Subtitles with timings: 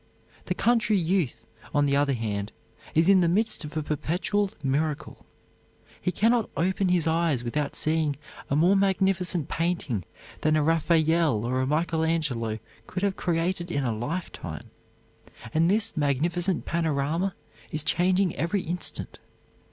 [0.45, 1.45] The country youth,
[1.75, 2.51] on the other hand,
[2.95, 5.27] is in the midst of a perpetual miracle.
[6.01, 8.15] He can not open his eyes without seeing
[8.49, 10.03] a more magnificent painting
[10.41, 14.71] than a Raphael or a Michael Angelo could have created in a lifetime.
[15.53, 17.35] And this magnificent panorama
[17.69, 19.19] is changing every instant.